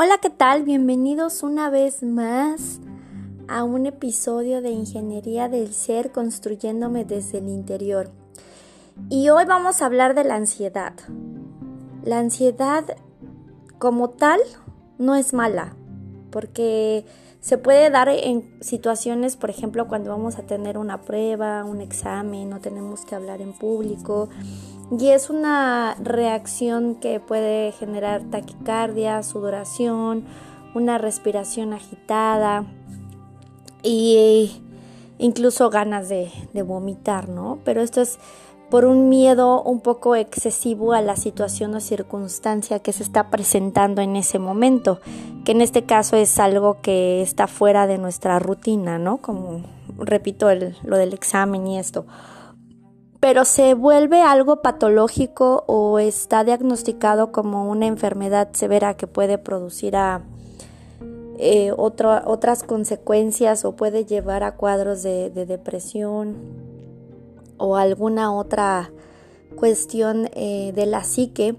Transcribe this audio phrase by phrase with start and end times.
[0.00, 0.62] Hola, ¿qué tal?
[0.62, 2.78] Bienvenidos una vez más
[3.48, 8.12] a un episodio de Ingeniería del Ser construyéndome desde el interior.
[9.10, 10.92] Y hoy vamos a hablar de la ansiedad.
[12.04, 12.84] La ansiedad
[13.80, 14.38] como tal
[14.98, 15.74] no es mala,
[16.30, 17.04] porque
[17.40, 22.48] se puede dar en situaciones, por ejemplo, cuando vamos a tener una prueba, un examen,
[22.48, 24.28] no tenemos que hablar en público
[24.90, 30.24] y es una reacción que puede generar taquicardia, sudoración,
[30.74, 32.64] una respiración agitada
[33.82, 34.50] e
[35.18, 37.58] incluso ganas de, de, vomitar, ¿no?
[37.64, 38.18] Pero esto es
[38.70, 44.02] por un miedo un poco excesivo a la situación o circunstancia que se está presentando
[44.02, 45.00] en ese momento,
[45.44, 49.18] que en este caso es algo que está fuera de nuestra rutina, ¿no?
[49.18, 49.62] Como
[49.98, 50.48] repito,
[50.84, 52.06] lo del examen y esto
[53.20, 59.94] pero se vuelve algo patológico o está diagnosticado como una enfermedad severa que puede producir
[61.38, 66.36] eh, otras consecuencias o puede llevar a cuadros de, depresión
[67.56, 68.92] o alguna otra
[69.56, 71.56] cuestión eh, de la psique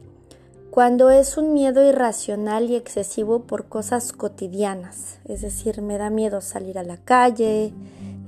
[0.72, 6.42] cuando es un miedo irracional y excesivo por cosas cotidianas, es decir, me da miedo
[6.42, 7.74] salir a la calle,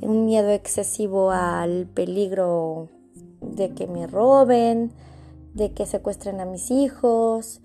[0.02, 2.90] un miedo excesivo al peligro
[3.52, 4.92] de que me roben,
[5.54, 7.62] de que secuestren a mis hijos,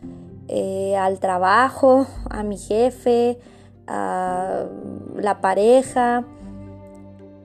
[0.49, 3.39] eh, al trabajo, a mi jefe,
[3.87, 4.67] a
[5.15, 6.25] la pareja.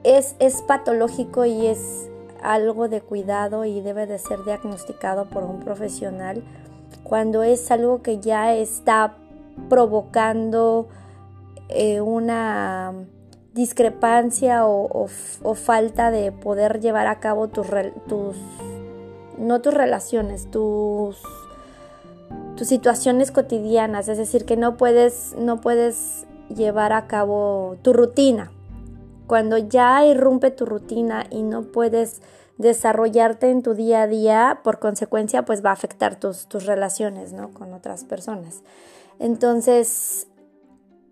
[0.04, 2.10] Es, es patológico y es
[2.42, 6.44] algo de cuidado y debe de ser diagnosticado por un profesional
[7.04, 9.16] cuando es algo que ya está
[9.70, 10.88] provocando
[11.70, 12.94] eh, una
[13.54, 15.08] discrepancia o,
[15.56, 17.68] falta de poder llevar a cabo tus,
[18.08, 18.38] tus
[19.42, 21.22] no tus relaciones, tus,
[22.56, 28.52] tus situaciones cotidianas, es decir, que no puedes, no puedes llevar a cabo tu rutina.
[29.28, 32.22] Cuando ya irrumpe tu rutina y no puedes
[32.58, 37.34] desarrollarte en tu día a día, por consecuencia, pues va a afectar tus, tus relaciones
[37.34, 37.52] ¿no?
[37.52, 38.62] con otras personas.
[39.20, 40.28] Entonces,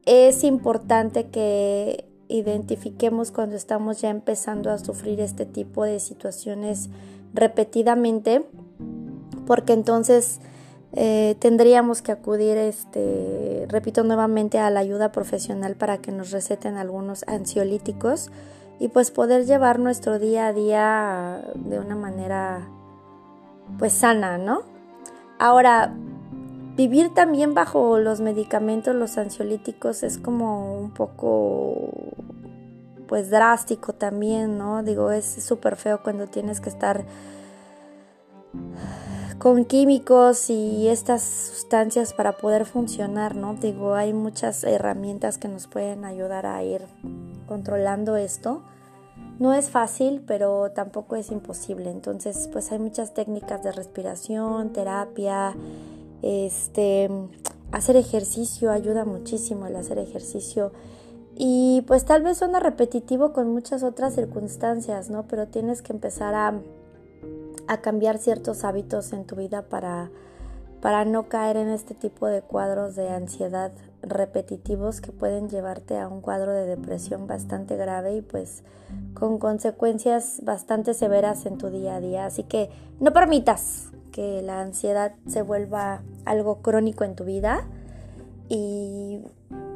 [0.06, 6.90] es importante que identifiquemos cuando estamos ya empezando a sufrir este tipo de situaciones
[7.34, 8.46] repetidamente,
[9.46, 10.40] porque entonces
[10.94, 16.78] eh, tendríamos que acudir, este, repito nuevamente, a la ayuda profesional para que nos receten
[16.78, 18.32] algunos ansiolíticos
[18.80, 22.70] y pues poder llevar nuestro día a día de una manera
[23.78, 24.62] pues sana, ¿no?
[25.38, 25.94] Ahora,
[26.80, 31.90] Vivir también bajo los medicamentos, los ansiolíticos, es como un poco,
[33.10, 34.84] pues drástico también, ¿no?
[34.84, 37.04] Digo, es súper feo cuando tienes que estar
[39.40, 43.56] con químicos y estas sustancias para poder funcionar, ¿no?
[43.56, 46.86] Digo, hay muchas herramientas que nos pueden ayudar a ir
[47.48, 48.62] controlando esto.
[49.40, 51.90] No es fácil, pero tampoco es imposible.
[51.90, 55.56] Entonces, pues hay muchas técnicas de respiración, terapia,
[56.22, 57.10] este,
[57.72, 60.74] hacer ejercicio ayuda muchísimo el hacer ejercicio.
[61.42, 65.24] Y pues tal vez suena repetitivo con muchas otras circunstancias, ¿no?
[65.24, 66.60] Pero tienes que empezar a,
[67.66, 70.12] a cambiar ciertos hábitos en tu vida para,
[70.82, 76.10] para no caer en este tipo de cuadros de ansiedad repetitivos que pueden llevarte a
[76.10, 78.64] un cuadro de depresión bastante grave y pues
[79.14, 82.26] con consecuencias bastante severas en tu día a día.
[82.26, 87.66] Así que no permitas que la ansiedad se vuelva algo crónico en tu vida
[88.50, 89.22] y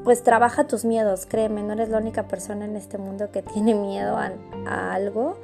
[0.04, 3.74] pues trabaja tus miedos, créeme, no eres la única persona en este mundo que tiene
[3.74, 5.38] miedo a, algo.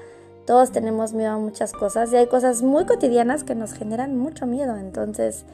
[0.45, 4.47] Todos tenemos miedo a muchas cosas y hay cosas muy cotidianas que nos generan mucho
[4.47, 4.75] miedo.
[4.77, 5.45] Entonces,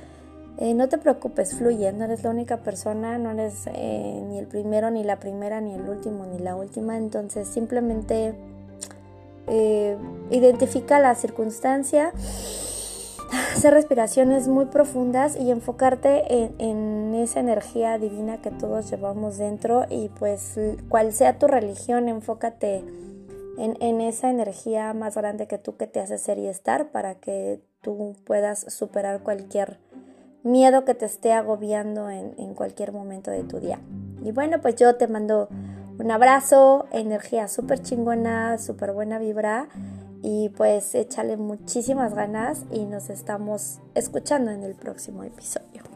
[0.57, 4.47] eh, no te preocupes, fluye, no eres la única persona, no eres eh, ni el
[4.47, 6.97] primero, ni la primera, ni el último, ni la última.
[6.97, 8.33] Entonces, simplemente
[9.47, 9.97] eh,
[10.31, 12.13] identifica la circunstancia
[13.31, 16.23] hacer respiraciones muy profundas y enfocarte
[16.59, 22.83] en, esa energía divina que todos llevamos dentro y pues cual sea tu religión, enfócate
[23.57, 27.61] en, esa energía más grande que tú que te hace ser y estar para que
[27.81, 29.79] tú puedas superar cualquier
[30.43, 33.79] miedo que te esté agobiando en, en cualquier momento de tu día.
[34.23, 35.47] Y bueno, pues yo te mando
[35.97, 39.69] un abrazo, energía súper chingona, súper buena vibra
[40.27, 45.94] y pues échale muchísimas ganas y nos estamos escuchando en el próximo episodio.